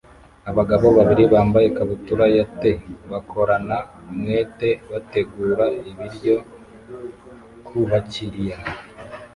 Abagabo 0.49 0.85
babiri 0.97 1.23
bambaye 1.33 1.65
ikabutura 1.67 2.25
ya 2.35 2.45
tee 2.59 2.81
bakorana 3.11 3.77
umwete 4.09 4.69
bategura 4.91 5.65
ibiryo 5.89 6.35
kubakiriya 7.65 8.57